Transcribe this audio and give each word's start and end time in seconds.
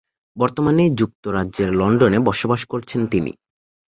বর্তমানে 0.37 0.83
যুক্তরাজ্যের 0.99 1.69
লন্ডনে 1.75 2.19
বসবাস 2.19 2.61
করছেন 2.65 3.01
তিনি। 3.07 3.31